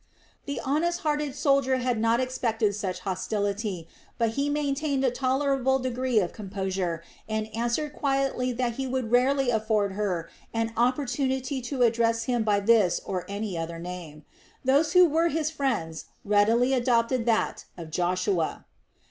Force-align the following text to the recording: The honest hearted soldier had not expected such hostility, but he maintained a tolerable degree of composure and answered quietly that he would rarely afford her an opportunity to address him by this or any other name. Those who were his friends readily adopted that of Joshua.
The 0.47 0.59
honest 0.65 1.01
hearted 1.01 1.35
soldier 1.35 1.77
had 1.77 1.99
not 1.99 2.19
expected 2.19 2.73
such 2.73 3.01
hostility, 3.01 3.87
but 4.17 4.29
he 4.31 4.49
maintained 4.49 5.03
a 5.03 5.11
tolerable 5.11 5.77
degree 5.77 6.19
of 6.19 6.33
composure 6.33 7.03
and 7.29 7.55
answered 7.55 7.93
quietly 7.93 8.51
that 8.53 8.77
he 8.77 8.87
would 8.87 9.11
rarely 9.11 9.51
afford 9.51 9.91
her 9.91 10.27
an 10.55 10.73
opportunity 10.75 11.61
to 11.61 11.83
address 11.83 12.23
him 12.23 12.43
by 12.43 12.61
this 12.61 12.99
or 13.05 13.25
any 13.29 13.55
other 13.55 13.77
name. 13.77 14.25
Those 14.65 14.93
who 14.93 15.05
were 15.07 15.27
his 15.27 15.51
friends 15.51 16.05
readily 16.25 16.73
adopted 16.73 17.27
that 17.27 17.65
of 17.77 17.91
Joshua. 17.91 18.65